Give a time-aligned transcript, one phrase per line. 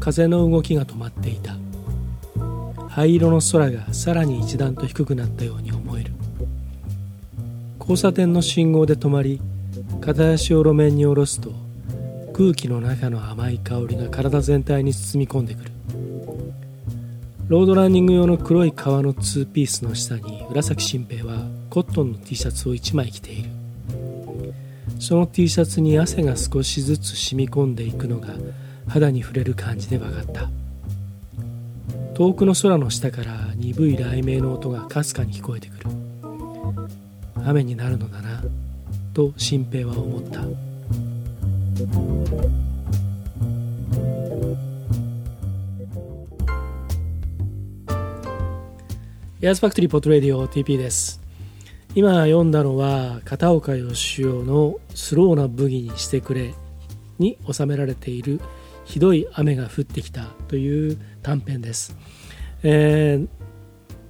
[0.00, 1.54] 風の動きが止まっていた。
[2.88, 6.12] 灰色の空がさらに一段と低くなったように思える。
[7.78, 9.40] 交差点の信号で止まり
[10.00, 11.52] 片足を路面に下ろすと
[12.38, 15.72] 空気の中の甘い香りが体全体に包み込んでくる。
[17.48, 23.50] ロードランニング用の黒い革のツーピースの下に浦崎新平はコットンの T シャツを1枚着ている。
[25.00, 28.28] その T シャツに汗が少しずつ染み込んでいくのが
[28.86, 30.48] 肌に触れる感じで分かった。
[32.14, 35.90] 遠くの空の下から鈍い雷鳴の音がかすかに聞こえてくる。
[37.44, 38.44] 雨になるのだな
[39.12, 40.67] と新平は思った。
[41.78, 51.20] エアーズファクトリーポッドレディオ TP です
[51.94, 56.52] 今読んだのは片岡義雄の「スローなブギにしてくれ」
[57.20, 58.40] に収められている
[58.84, 61.96] 「ひどい雨が降ってきたという短編です。
[62.64, 63.28] えー、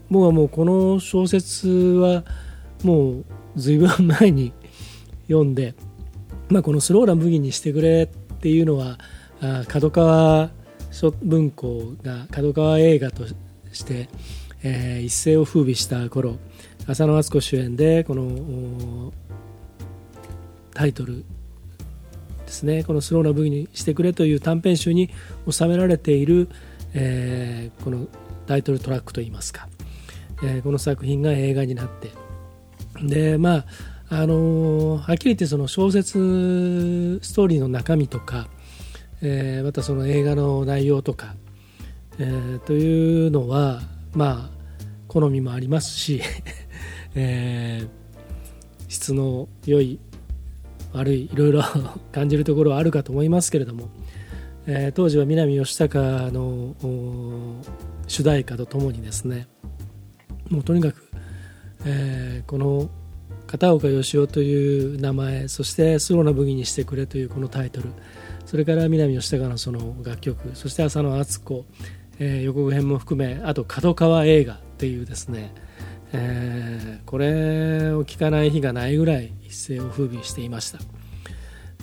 [0.09, 2.25] 僕はもうこの小説は
[2.83, 3.25] もう
[3.57, 4.55] 随分前に
[5.27, 5.75] 読んで、
[6.51, 8.99] まあ、この「スローランブギにしてくれ」っていうのは
[9.69, 10.51] 角川
[11.23, 13.27] 文庫が角川映画と
[13.73, 14.09] して、
[14.63, 16.37] えー、一世を風靡した頃
[16.87, 19.13] 浅野敦子主演でこの
[20.73, 21.25] タイトル
[22.47, 22.83] ですね。
[22.83, 25.11] このスローな武器にしてくれという短編集に
[25.49, 26.49] 収められている、
[26.95, 28.07] えー、この
[28.47, 29.69] タイトルトラックといいますか、
[30.43, 32.11] えー、この作品が映画になって。
[33.03, 33.67] でまあ
[34.11, 38.49] あの、はっきり言ってその小説ストーリーの中身とか、
[39.21, 41.35] えー、またその映画の内容とか、
[42.19, 43.81] えー、というのは
[44.15, 44.51] まあ
[45.09, 46.23] 好みもありますし、
[47.15, 47.89] えー、
[48.89, 49.99] 質の良い
[50.93, 51.63] 悪いいろいろ
[52.13, 53.91] 感じるところはあるかと思いますけれども、
[54.67, 56.75] えー、当時は南義孝の
[58.07, 59.49] 主題歌とともにですね
[60.49, 61.11] もうとにかく、
[61.85, 62.89] えー、この
[63.49, 67.89] 片岡義雄という名前そして「スローな武器にしてくれ」というこのタイトル
[68.47, 71.65] それから南義孝のその楽曲そして浅野敦子、
[72.21, 75.53] えー、予告編も含めあと角川映画っていうですね
[76.13, 80.79] えー、これを聞かない日がないぐらい一世を風靡していました。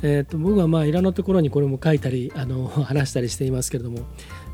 [0.02, 4.00] えーと、僕はまあいろんなところにこれも書いたりあの話したりしていますけれども、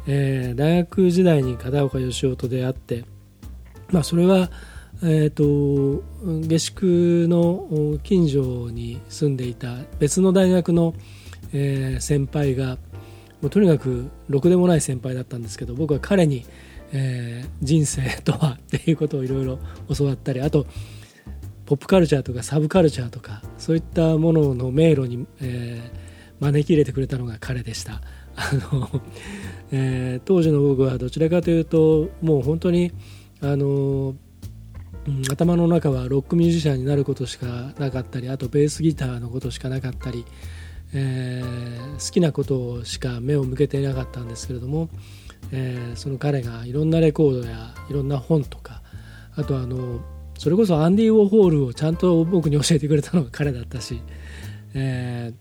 [0.08, 3.06] えー、大学時代に片岡義雄と出会って、
[3.92, 4.52] まあ、それは、
[5.04, 6.04] えーと、
[6.48, 10.94] 下宿の近所に住んでいた別の大学の、
[11.54, 12.78] えー、先輩が
[13.42, 16.46] もうとにかくろくでもない先輩だったんですけど僕は彼に
[16.94, 19.60] えー、人生とは っていうことをいろいろ
[19.96, 20.66] 教わったりあと
[21.66, 28.02] ポップカルチャーとかサブカルチャーとかそういったものの迷路に、えー、招き入れてくれたのが彼でした。
[28.34, 29.02] あの
[29.74, 32.94] えー、当時の僕はどちらかというともう本当に
[33.42, 34.16] あの、
[35.08, 40.26] うん、頭の中はロックミュージシャンになることしかなかったりあとベースギターのことしかなかったり、
[40.94, 44.90] えー、好きなことしか目を向けていなかったんですけれども、
[45.52, 48.82] えー、その彼がいろんなレコードやいろんな本とか
[49.36, 50.02] あとあの
[50.38, 54.02] それこそアンディ・ウォーホールをちゃんと僕に教えてくれたのが彼だったし、
[54.74, 55.34] え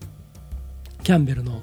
[0.99, 1.63] ー、キャンベルの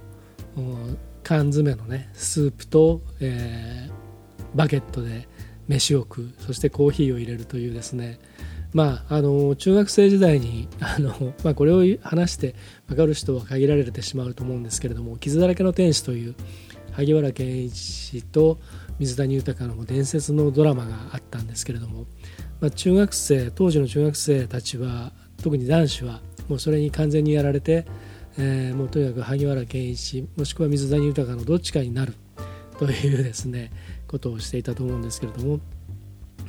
[1.23, 5.27] 缶詰のねスープと、えー、バケットで
[5.67, 8.19] 飯を食うそしてコーヒーを入れるというですね。
[8.73, 12.53] まあ、あの中学生時代に あの、まあ、これを話して
[12.87, 16.35] 分かる人は限られてしまうと思うんですけれども「傷だらけの天使」という
[16.91, 18.59] 萩原健一と
[18.99, 22.07] 水谷豊の伝説のドラマがあったんですけれども、
[22.59, 27.85] まあ、中学生当時の中学生たちは特に男子はもうそれに完全にやられて、
[28.37, 32.13] えー、もうとにかく萩原健一もしくは水谷豊のどっちかになる
[32.79, 33.71] というですね
[34.07, 35.59] ことをしていたと思うんですけれども、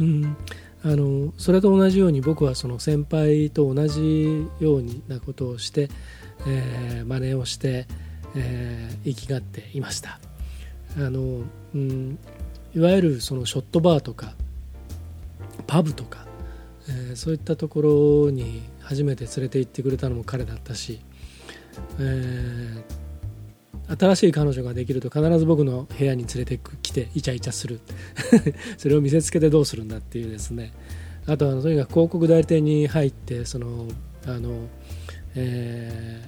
[0.01, 0.37] うん、
[0.85, 5.89] あのそれと同じように僕はその先輩と同じようなことをして、
[6.47, 7.87] えー、真似をして、
[8.37, 10.21] えー、生きがっていました。
[10.97, 11.43] あの、
[11.75, 12.19] うん、
[12.75, 14.35] いわゆるそのショットバーとか
[15.67, 16.27] パブとか、
[16.89, 17.83] えー、そういったとこ
[18.27, 21.01] ろに初めて連れて行ってくれたのも彼だったし、
[21.99, 22.83] えー、
[23.89, 27.81] 新しい彼女ができると必ず僕の部屋に連れてきてイチャイチャする。
[28.77, 30.73] それを見せつけてどうするんだっていうですね。
[31.27, 33.89] あとはとにかく広告代理店に入ってその
[34.27, 34.69] あの、
[35.35, 36.23] え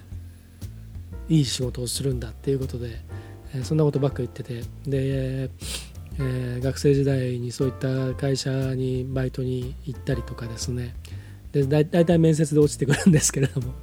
[1.29, 3.01] ー、いい仕事をするんだっていうことで
[3.55, 4.63] えそんなことばっか言ってて。
[4.87, 5.51] で、
[6.19, 10.95] えー、学生時代にそういった会社にバイトに行ったりとかですね。
[11.53, 13.75] で大体面接で落ちてくるんですけれども。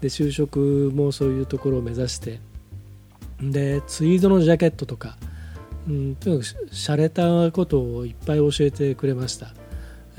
[0.00, 2.40] で就職もそういうところを目指して
[3.42, 5.16] でツイードのジャケットとか、
[5.88, 9.54] うん、とにかく洒落たことをいっぱい教えてくれました、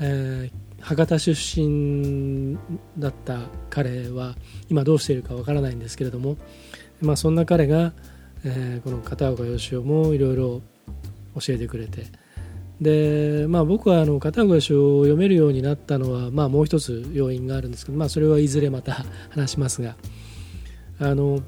[0.00, 2.58] えー、博多出身
[2.98, 4.34] だった彼は
[4.68, 6.36] 今どうしているかわからないんですけれども、
[7.00, 7.92] まあ、そんな彼が、
[8.44, 10.62] えー、この片岡義雄もいろいろ
[11.40, 12.06] 教えてくれて。
[12.80, 19.94] で、まあ、僕はあの片岡義雄を読めるようになったのは、まあ、もう一つ要因があるんですけど、まあ、それはいずれまた話しますが
[20.98, 21.40] あの、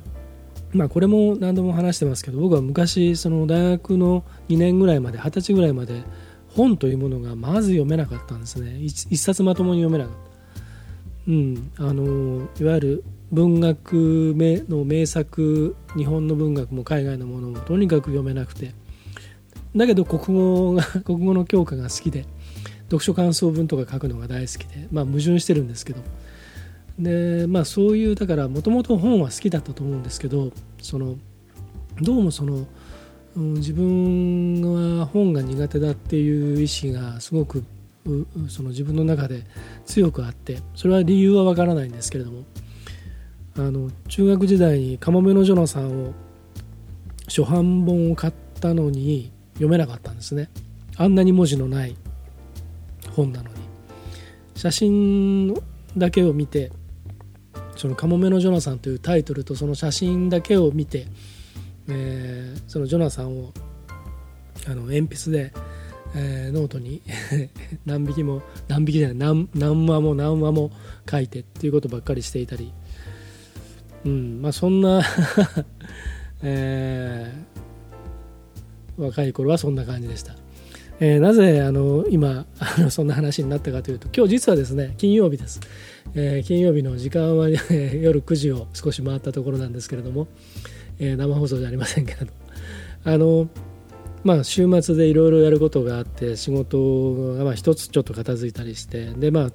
[0.74, 6.02] まあ、これも何度も話してますけど僕は昔その大学の2年ぐらいまで20歳ぐらいまで
[6.48, 8.78] 本というものがまず読めなかったんですね。
[8.80, 10.34] 一冊まともに読めなかった。
[11.26, 14.34] うん、あのいわゆる文学
[14.68, 18.72] の名作日本の文学も海外のものもとにかく読めなくて。
[19.76, 22.26] だけど国語が 国語の教科が好きで
[22.84, 26.00] 読書感想文とか書くのが大好きで、まあ、矛盾してるんですけど。
[26.98, 31.16] で、まあ、そういうだからもともと本は好きだったと思うんですけどその
[32.00, 32.66] どうもその、
[33.36, 37.64] うん、自分は本が苦手だっていう意思がすごく
[38.48, 39.44] その自分の中で
[39.86, 42.44] 強くあってそれは理由はわからないんですけれども
[43.56, 46.12] あの中学時代に「かもめのジョナさん」を
[47.26, 50.50] 初版本を買ったのに読めなかったんですね。
[50.96, 51.96] あんなに文字のない
[53.12, 53.54] 本なのに。
[54.54, 55.54] 写真
[55.96, 56.70] だけを見て
[57.76, 61.06] その「かもめのジョナサン」というタイトルとその写真だけを見て、
[61.88, 63.52] えー、そのジョナサンを
[64.66, 65.52] あの鉛筆で、
[66.14, 67.02] えー、ノートに
[67.84, 70.70] 何匹も何匹じゃない何何話も何話も
[71.10, 72.72] 書いてっていうことばっかりしていたり、
[74.04, 75.02] うんまあ、そんな
[76.42, 77.54] えー
[78.96, 80.43] 若い頃はそんな感じでした。
[81.00, 85.60] えー、なぜあの今あのそんな話になったかというと今日実はですね金曜日です、
[86.14, 87.58] えー、金曜日の時間は、ね、
[88.00, 90.28] 夜9時を少し回ったところなんですけれども、
[90.98, 92.32] えー、生放送じゃありませんけれど
[93.04, 93.48] あの
[94.22, 99.50] まあ週末でいろいろやることがあって仕事がまあ一つちょっと片付いたりしてでま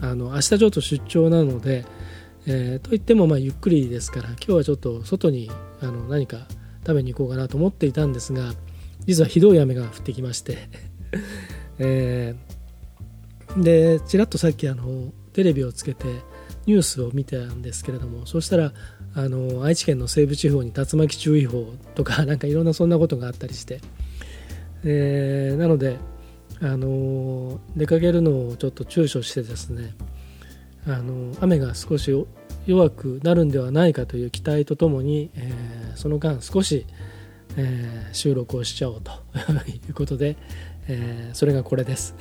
[0.00, 1.84] ああの明日ちょっと出張なので、
[2.46, 5.50] えー、といってもまあゆっくりですから今日はちょっと外に
[5.80, 6.46] あの何か
[6.80, 8.54] 食べに行こうかなと思っていたんですが
[9.08, 10.58] 実はひどい雨が降ってきまして。
[11.80, 16.06] えー、でちらっとさっきあのテレビをつけて
[16.66, 18.74] ニュースを見たんですけれどもそしたら
[19.14, 23.80] あの愛知県の西部地方に竜巻注意報とか なんかいろんなそんなことがあったりして、
[24.84, 25.96] えー、なので
[26.60, 29.94] あの出かけるのをちょっと躊躇してですね
[30.84, 32.12] あの雨が少し
[32.66, 36.84] 弱くなるんではないかという期待とともに、えー、その間少し
[37.56, 39.10] えー、収録をしちゃおうと
[39.70, 40.36] いうことで、
[40.88, 42.14] えー、それがこれです、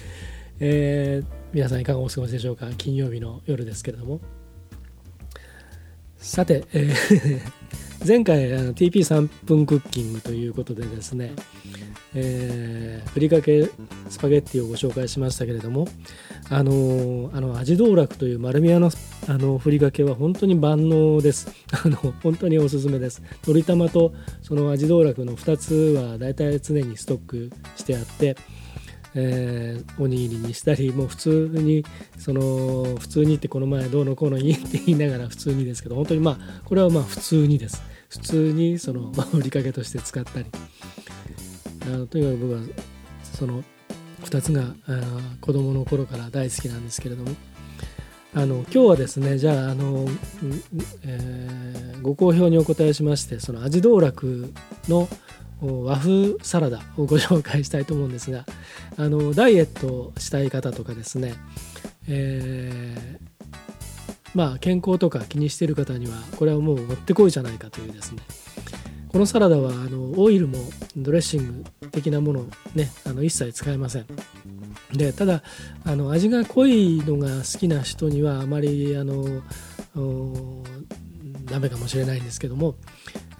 [0.60, 2.70] えー、皆さんいかがお過ごしでしょうか？
[2.76, 4.20] 金曜日の夜ですけれども。
[6.18, 7.40] さて、えー
[8.06, 11.32] 前回あの TP3 分クッキングということでですね、
[12.14, 13.68] えー、ふりかけ
[14.08, 15.86] スパゲッティをご紹介しましたけれども
[16.48, 18.90] あのあの味道楽という丸宮の
[19.28, 21.50] あのふりかけは本当に万能です。
[21.84, 23.22] あの本当におすすめです。
[23.46, 28.34] 鶏玉とその味道楽の2つはだいたい常にストックしてあって
[29.14, 31.84] えー、おにぎりにしたりもう普通に
[32.16, 37.89] その普通にってこの前どうのこうのいいって言いながら普通にですけど本当にまあこれはまあ普通にです。
[38.10, 40.46] 普通にその 売りかけとして使ったり。
[41.82, 42.60] あのとにかく僕は
[43.38, 43.64] その
[44.24, 44.74] 2つが
[45.40, 47.34] 子供の頃から大好きなんですけれども。
[48.32, 50.06] あの今日はですねじゃああの、
[51.02, 54.52] えー、ご好評にお答えしましてその味道楽
[54.88, 55.08] の
[55.60, 58.46] 和風サラダをご紹介したいと思うんですが
[58.96, 61.34] あのダイエットしたい方とかですね、
[62.06, 63.18] え、
[64.34, 68.22] まあ健康とか気にしてる方にはこれはもうもってこいじゃないかというですね。
[69.08, 70.58] このサラダはあのオイルも
[70.96, 72.46] ドレッシング的なもの
[72.76, 74.06] ねあの一切使えません。
[74.92, 75.42] でただ
[75.84, 79.42] あの味が濃いのが好きな人にはあまりあの
[81.44, 82.76] ダメかもしれないんですけども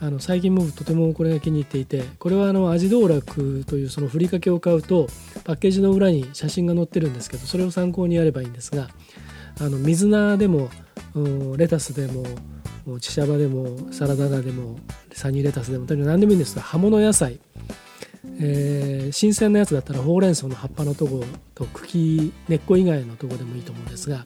[0.00, 5.06] あの最近僕とてもこれが気に入っていてこれはあの味道楽というそのふりかけを買うと
[5.44, 8.88] パッケージの裏に写真が載ってるんですけどそれを参考にやればいいんですが
[9.61, 10.71] あの水菜でも
[11.57, 12.25] レタスでも
[12.99, 14.79] チシャバでもサラダ菜でも
[15.12, 17.40] サニーレタスでもとにかく何でもいいんですが葉物野菜、
[18.38, 21.23] えー、新鮮なやつだったらほうれん草の葉っぱのとこ
[21.55, 24.25] と茎根っこ以外のとこでもいいと思うんですが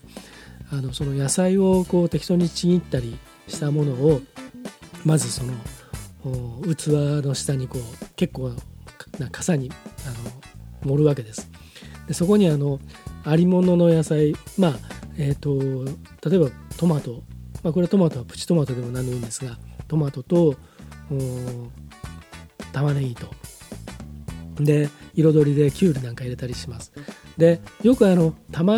[0.71, 4.21] あのその野菜をこう適当にちぎったりしたものを
[5.05, 5.53] まずその
[6.75, 8.53] 器の下にこう結構
[9.19, 9.71] な傘に
[10.07, 10.11] あ
[10.87, 11.51] の盛るわけです。
[12.09, 12.81] でそこにあの
[13.25, 17.23] ありものの野菜まあえっ、ー、と例えばトマト、
[17.63, 20.57] まあ、これトマトはプチトマトでも何でもいいんですがトマトと
[22.73, 23.27] 玉ねぎと。
[24.57, 26.93] で彩りできゅうりなんか入れたりします。
[27.37, 28.77] でよくあの玉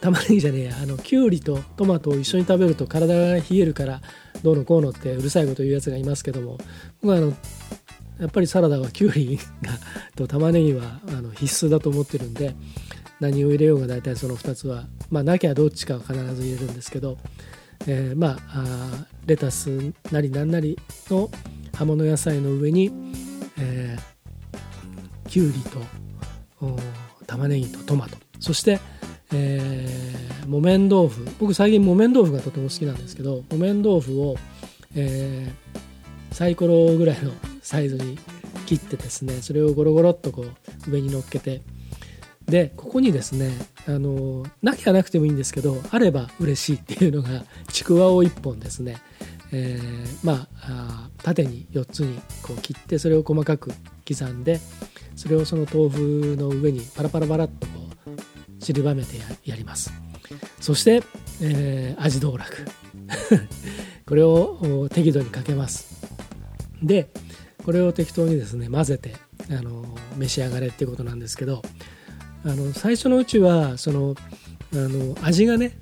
[0.00, 0.76] 玉ねぎじゃねえや。
[0.82, 4.02] あのきゅうりとトマトを一緒に食べると体が冷えるから
[4.42, 6.58] どうのこうのってうるさいこと言うやつがいますけども。
[7.00, 7.32] 僕はあの
[8.18, 9.78] やっぱりサラダはきゅうりが
[10.16, 12.54] と玉ねぎはあの必須だと思ってるんで
[13.20, 17.18] 何を入れようが大体その2つはまあなきゃどっちかは必ず入れるんですけど、
[17.86, 20.78] えー、まああレタスなりなんなり
[21.10, 21.30] の
[21.74, 22.90] 葉物野菜の上に、
[23.58, 25.80] えー、きゅうりと
[27.26, 28.16] 玉ねぎとトマト。
[28.40, 28.80] そして、
[29.32, 31.24] えー、木綿豆腐。
[31.38, 34.36] 僕最近木綿豆腐がとても好きなんですけど木綿豆腐を、
[34.94, 37.32] えー、サイコロぐらいの
[37.62, 38.18] サイズに
[38.66, 41.62] 切ってですねそれをゴロゴロっとこう上に乗っけて
[42.48, 43.50] でここにですね
[43.86, 48.96] あのなきゃなくてもいいんですけどあれば嬉しいっていうのがちくわを1本ですね、
[49.52, 53.72] えー、まあ縦に4つにこう切ってそれを細かく
[54.06, 54.60] 刻んで
[55.14, 57.72] それをその豆腐の上にパラパラパラっとこ
[58.06, 59.92] う散りばめてやります。
[60.60, 61.02] そして、
[61.40, 62.64] えー、味道楽。
[64.06, 66.02] これを適度にかけます。
[66.82, 67.10] で
[67.64, 69.14] これを適当にですね混ぜて
[69.50, 69.84] あの
[70.16, 71.62] 召し上がれっていうことなんですけど
[72.44, 74.14] あの最初のうちはその
[74.72, 75.72] あの味がね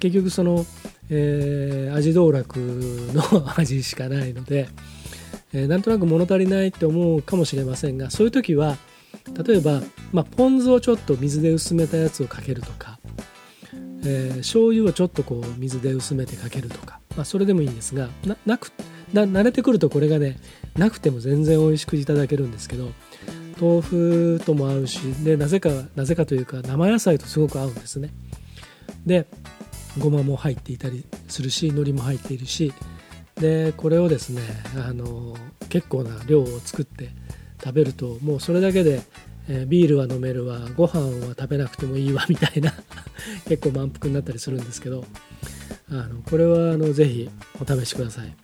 [0.00, 0.64] 結局その、
[1.10, 3.22] えー、味道楽の
[3.58, 4.68] 味しかないので、
[5.52, 8.76] えー、なんとなく物足りないって思うかもしれませんがそういう時は
[9.46, 12.98] 例えば、まあ、ポン酢をちょっと水で薄めたやつをかけるとか、
[14.04, 18.08] えー、醤油をちょっとこう水で薄めてかけるとか、まあ、それでもいいんですが
[18.46, 18.70] なく
[19.12, 20.38] 慣れてくるとこれがね
[20.76, 22.90] なくても全然美味しくいただけるんですけど
[23.60, 28.10] 豆腐とも合うしでなぜかなぜかというか生野菜とすごく合うんですね。
[29.06, 29.26] で
[29.98, 32.72] ごまも入っていたりするし海苔も入っているし
[33.36, 34.42] でこれをですね
[34.76, 35.36] あの
[35.68, 37.10] 結構な量を作って
[37.62, 39.02] 食べるともうそれだけで、
[39.48, 42.72] えー、ビールは飲めるわご飯は食べなくてもいいわみたいな
[43.48, 45.04] 結構満腹になったりするんですけど
[45.90, 47.28] あのこれはあのぜひ
[47.60, 48.34] お試しください。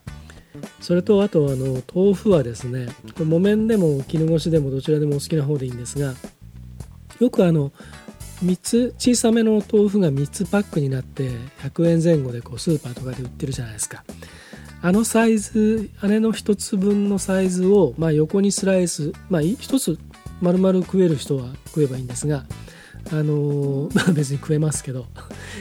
[0.80, 2.88] それとあとあの豆腐はですね
[3.18, 6.14] 木綿でも絹ごしでもどちらでもお好きな方でいいんですが
[7.20, 7.72] よくあの
[8.44, 11.30] 3つ小さめの豆腐が3つパックになって
[11.62, 14.04] 100円前後でこうスーパーとかで売ってるじゃないですか。
[14.82, 19.98] あのサイズあれの1つ分のサイズを、まあ、横にスライス、まあ、1つ
[20.42, 22.44] 丸々食える人は食えばいいんですが
[23.12, 25.06] あの まあ別に食えますけど。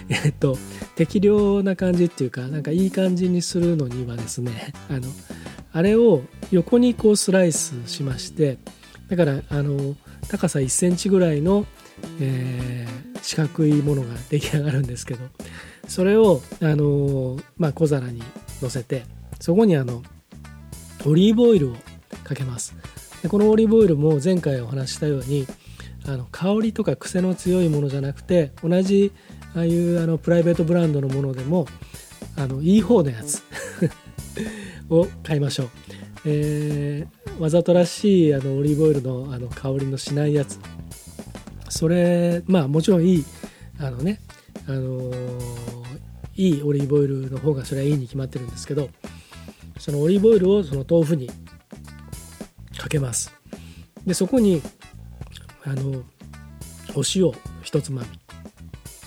[0.10, 0.58] えっと
[0.96, 5.02] 適量な感じっていうかなんかいい感じにするのにはですねあの
[5.72, 6.22] あれを
[6.52, 8.58] 横にこうスライスしまして
[9.10, 9.96] だからあの
[10.28, 11.66] 高さ1センチぐらいの、
[12.20, 15.22] えー、四角いものが出来上がるんですけど
[15.88, 18.22] それをあの、まあ、小皿に
[18.62, 19.04] 乗せて
[19.40, 20.04] そこにあの
[21.06, 21.76] オリーブオイルを
[22.24, 22.76] かけます。
[23.22, 25.46] でこのオリーブオイルも前回お話ししたように
[26.06, 29.12] あの香りとか癖の強いものじゃなくて同じ
[29.56, 31.66] ああいうあのプライベートブランドのものでも
[32.36, 33.42] あのいい方のやつ
[34.90, 35.70] を買いましょう、
[36.26, 40.60] えー、わざとらしいあのオリーブオイルのあの香りのしないやつ。
[41.70, 43.26] それまあもちろんいい
[43.80, 44.20] あのね
[44.68, 45.16] あのー、
[46.36, 48.90] いいオリーブオイルの方がそれはいいに決まってるんですけど
[49.80, 51.32] そのオリーブオイルをその豆腐に
[52.78, 53.34] かけます。
[54.06, 54.62] でそこに
[55.66, 56.04] あの
[56.96, 58.08] お塩一つまみ。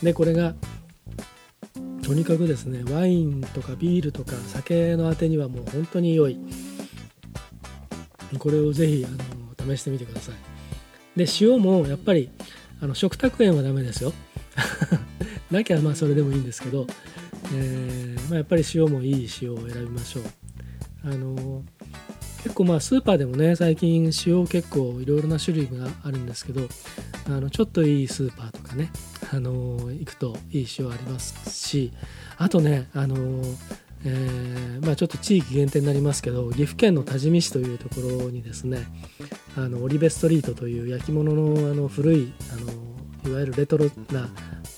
[0.03, 0.55] でこれが
[2.03, 6.39] とにかくですねワインとかビールとか酒のあてにはもう本当に良い。
[8.39, 9.09] これをぜひあ
[9.63, 10.35] の試してみてください。
[11.19, 12.31] で塩もやっぱり
[12.81, 14.13] あの食卓塩はダメですよ。
[15.51, 16.87] なきゃまあそれでもいいんですけど、
[17.55, 20.25] えーまあ、やっぱり塩もいい塩を選びましょう。
[21.05, 21.65] あの
[22.43, 26.63] 結構まあスーパーでもね最近塩結構いろいろな種類があるんですけど
[27.27, 28.91] あのちょっといいスーパーとかね
[29.33, 31.93] あの行くといい塩ありますし
[32.39, 33.17] あとねあの
[34.05, 38.87] えー、まあ、ちょっと地域限定になりますけど岐阜県の多治見市というところにですね
[39.57, 42.87] あのオリベストリートという焼き物のあの古いあの
[43.29, 44.29] いわゆるレトロな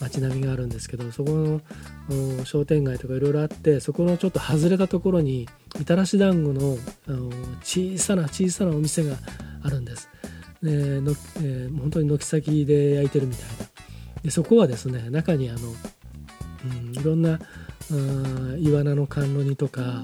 [0.00, 1.60] 街並みがあるんですけどそこ
[2.08, 7.30] の商店街とかいろいろあってそこのちょっと外れたところにみたらし団子のあの
[7.62, 9.16] 小さな小さなお店が
[9.62, 10.08] あるんです。
[10.62, 13.54] でのえー、本当に軒先で焼いてるみたいな
[14.24, 17.38] でそこはですね中にあの、うん、いろんな
[18.58, 20.02] イワナの甘露煮とか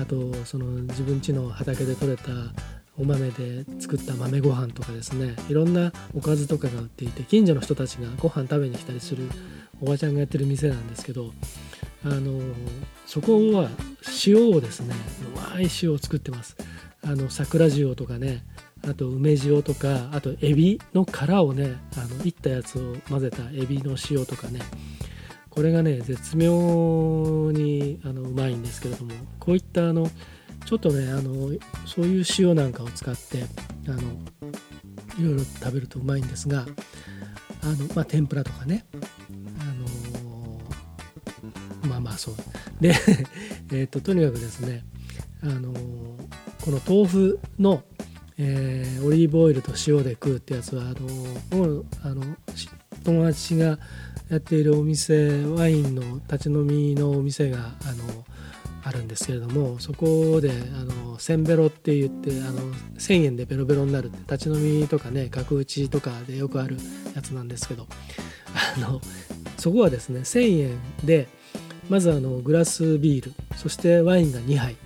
[0.00, 2.32] あとその自分家の畑で採れた
[2.98, 9.28] お豆で作った豆ご飯とかですねいろんなおかずとかが売っていて近所の人たちがご飯食べに来たりする
[9.80, 11.32] おばちゃんがやってる店なんですけど
[12.04, 12.40] あの
[13.06, 13.68] そこは
[14.26, 14.94] 塩をですね
[15.34, 16.56] うまい塩を作ってます。
[17.04, 18.44] あの桜塩とかね
[18.86, 24.60] あと梅塩とかあとエビの殻をねあのいったやつを混ぜたエビの塩とかね。
[25.50, 30.08] これがね絶妙にあのうまいんですけれどもこういったあの
[30.64, 31.50] ちょっとねあの
[31.84, 33.44] そういう塩なんかを使って
[33.86, 34.00] あの
[35.18, 36.64] いろいろ食べるとうまいんですが
[37.62, 38.86] あの、まあ、天ぷらとかね。
[41.82, 42.34] まあまあそう。
[42.80, 42.94] で
[43.72, 44.84] えっととにかくですね
[45.42, 45.72] あの
[46.64, 47.82] この豆腐の、
[48.38, 52.22] えー、オリーブオイルと塩で食うってやつはあのもうあの
[53.04, 53.78] 友達が
[54.30, 58.24] やっているお店ワインの立ち飲みのお店があの
[58.84, 66.76] あるんですけれどもそこであのセンベロって言ってあの1,000円でベロベロになるって立ち飲みとかね角打ちとかでよくある
[67.14, 67.86] やつなんですけど
[68.76, 69.00] あの
[69.58, 71.28] そこはですね1,000円で
[71.88, 74.76] まずあのグラスビールそしてワインが2杯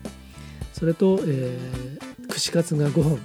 [0.73, 3.19] それと、えー、串カツが5本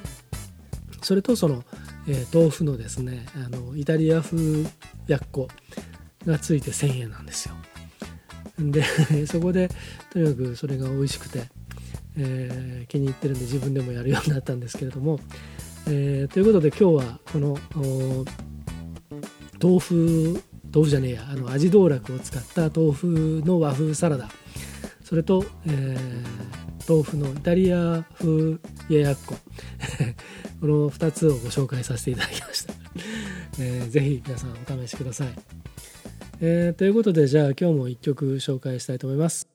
[1.01, 1.63] それとその、
[2.07, 4.63] えー、豆腐のですねあのイタリア風
[5.07, 5.47] やっこ
[6.25, 7.55] がついて1,000円なんですよ。
[8.59, 8.83] で
[9.25, 9.69] そこで
[10.11, 11.49] とにかくそれが美味しくて、
[12.15, 15.19] えー、気に入ってるんで自分でもやるようになったんですけれども、
[15.87, 17.57] えー、ということで今日はこの
[19.59, 21.27] 豆腐豆腐じゃねえや。
[21.29, 24.29] あの味道楽を使った豆腐の和風サラダ。
[25.03, 28.57] それと、えー、豆腐のイタリア風
[28.89, 29.35] ややっこ。
[30.61, 32.73] この2つをご紹介させていただきました、
[33.59, 35.29] えー、ぜひ皆さんお試しください、
[36.39, 39.47] えー、ということでじゃあ今日も1曲紹介したいと思います。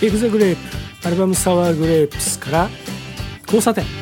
[0.00, 0.56] ビッグザグレー
[1.02, 2.70] プアルバムサワーグレープスから
[3.46, 3.97] 交差点。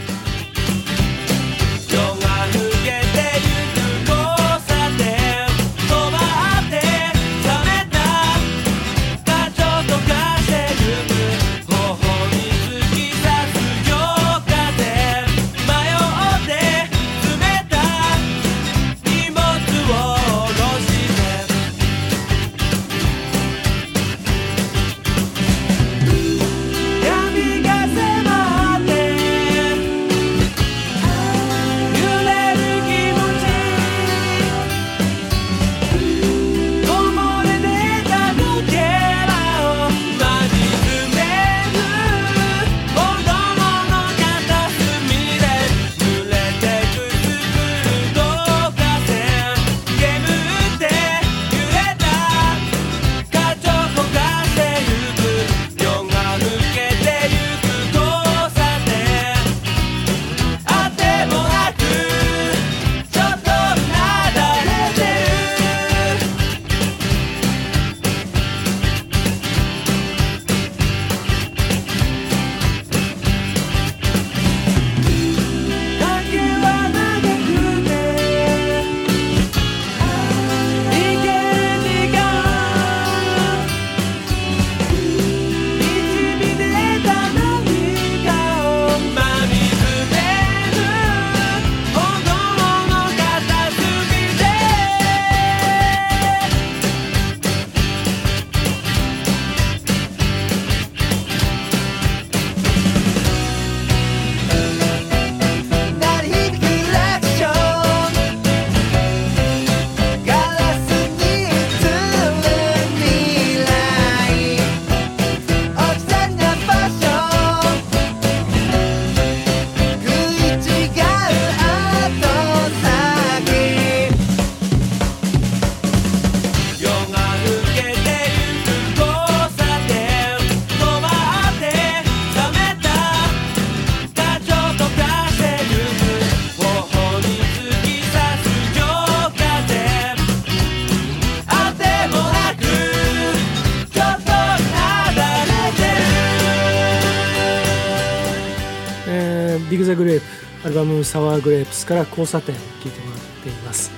[151.07, 153.90] サワーグレープスから交差点を聴いてもらっています。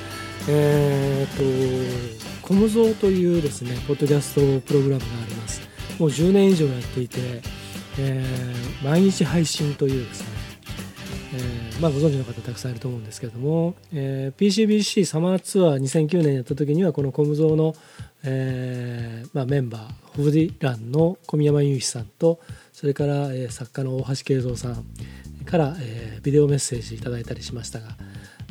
[0.48, 5.62] えー、っとコムゾーというですねポッドキャストプログラムがあります。
[5.98, 7.18] もう10年以上やっていて、
[7.98, 10.26] えー、毎日配信というですね、
[11.34, 17.74] えー、まあ、ご存知の方たくさんいると思うんですけれども、えー、PCBC サマーツアー2009年やった時にはこのコムゾーの
[18.24, 22.40] えーまあ、メンバーホフディランの小宮山雄飛さんと
[22.72, 24.84] それから、え、作家の大橋慶三さん
[25.48, 27.96] から、えー、ビデオメッセージいただいたりしましたが、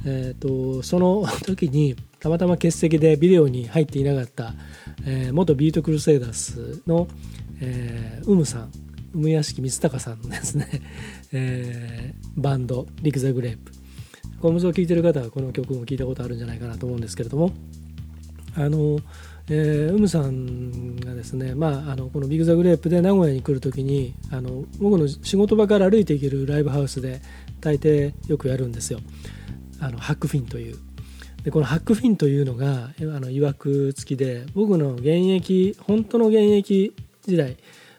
[0.06, 4.56] えーと、その 時にたまたま欠席でビデオに入っていなかった、
[5.06, 7.08] えー、元ビートクルセイダースの、
[7.62, 8.72] えー、ウムさん
[9.14, 10.68] ウム屋敷光隆さんのですね、
[11.32, 13.72] えー、バンド「リク・ザ・グレープ」
[14.42, 17.54] コムズを聴いてる方はこの曲も聴いたことあるんじゃないかなと思うんですけれども
[18.54, 19.00] あの、
[19.50, 27.22] えー、ウムさんがですね、まあ、あのこのビッグ・ザ・グレープで名古屋に来るときにあの僕の仕事場から歩いていけるライブハウスで
[27.62, 29.00] 大抵よくやるんですよ。
[29.80, 30.78] あのハックフィンという。
[31.44, 37.56] でこのハックフィンというのがあの曰く付きで僕の現役本当の現役時代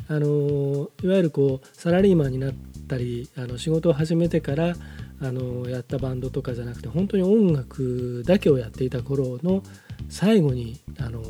[0.08, 2.54] あのいわゆるこうサラリーマンになっ
[2.88, 4.74] たりあの仕事を始めてから
[5.20, 9.62] あのやったバンドとかじゃなくて本当に音楽だけをやっていた頃の
[10.08, 11.22] 最後にあの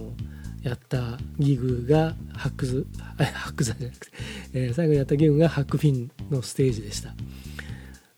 [0.62, 2.86] やったギグがハックズ
[3.16, 4.12] ハックズじゃなくて、
[4.54, 7.10] えー、最後にやったギグがハックフィンのステージでした。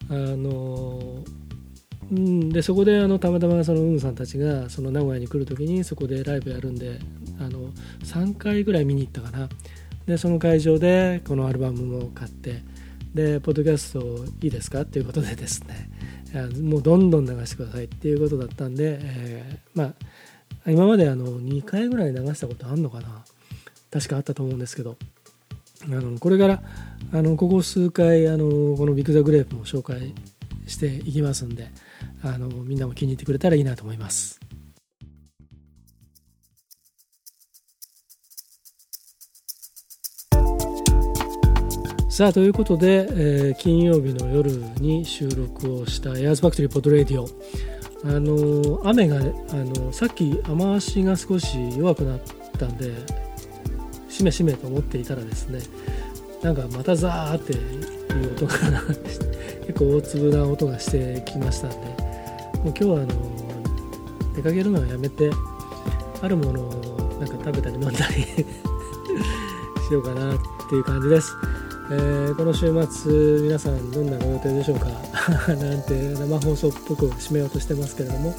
[0.08, 1.24] あの
[2.10, 6.98] うん、でそこであのたまたまそのウムさんたちがその名古屋に来る時にそこでライブやるんで
[7.38, 7.70] あの
[8.02, 9.48] 3回ぐらい見に行ったかな
[10.06, 12.64] でその会場でこのアルバムも買って
[13.14, 15.88] でポッドキャストいいですかっていうことでですね
[16.60, 19.94] もうどんどん流してくださいっていうことだったんで、えー、まあ
[20.66, 23.24] 今まであの2回ぐらい流したことあるのかな？
[23.90, 24.96] 確かあったと思うんですけど。
[25.84, 26.62] あのこれから
[27.10, 30.14] あのここ数回あのこのビッグ・ザ・グレープも紹介
[30.66, 31.70] していきますんで
[32.22, 34.38] あのみんなも気に入ってくれたらいいなと思います。
[42.10, 47.26] さあということで、えー、金曜日の夜に収録をしたエアーズファクトリーポッドレディオ
[48.04, 49.20] あの雨があ
[49.54, 52.20] のさっき雨足が少し弱くなっ
[52.58, 52.92] たんで
[54.08, 55.60] しめしめと思っていたらですね
[56.42, 58.54] なんかまたザーっていう音が
[59.66, 61.94] 結構大粒な音がしてきましたんでもう
[62.68, 65.30] 今日はあの出かけるのはやめて
[66.22, 68.24] あるものをなんか食べたり飲んだり
[69.88, 71.34] しようかなっていう感じです。
[71.92, 74.86] えー、この週末皆さんどんなご予定でしょうか？
[75.54, 78.32] なんて生放送っぽく締めようとしてますけれども、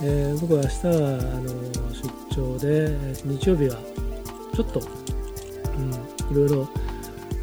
[0.00, 1.48] えー、僕は明日はあの
[1.92, 3.78] 出張で日曜日は
[4.54, 4.80] ちょっと、
[6.30, 6.68] うん、いろいろ、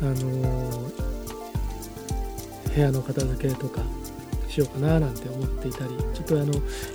[0.02, 0.16] あの
[2.74, 3.82] 部屋の片付けとか
[4.48, 6.54] しようかななんて思っていたりちょっとあの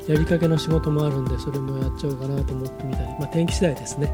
[0.09, 4.11] やりかけの仕事もあるんでそれもやっちゃおうかなと思ってみたり、まあ、天気次第ですね。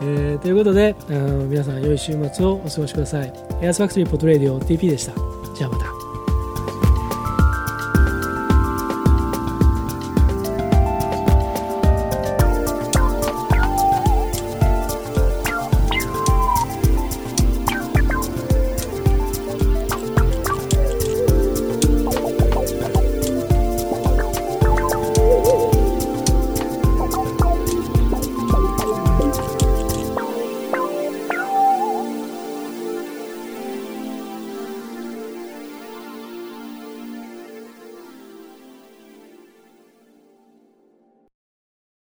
[0.00, 3.32] えー、ということであの皆さん良い週末をお過ごしください。
[3.62, 5.12] エアーズファクトリーポッドレディオ TP でした。
[5.54, 5.95] じゃあまた。